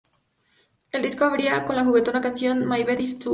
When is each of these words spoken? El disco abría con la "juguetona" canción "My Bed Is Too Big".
El 0.91 1.03
disco 1.03 1.25
abría 1.25 1.63
con 1.63 1.75
la 1.75 1.85
"juguetona" 1.85 2.21
canción 2.21 2.67
"My 2.67 2.83
Bed 2.83 2.97
Is 2.97 3.19
Too 3.19 3.29
Big". 3.29 3.29